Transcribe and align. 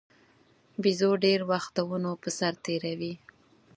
بیزو 0.81 1.11
ډېر 1.25 1.39
وخت 1.51 1.71
د 1.75 1.79
ونو 1.89 2.13
پر 2.21 2.29
سر 2.37 2.53
تېروي. 2.65 3.13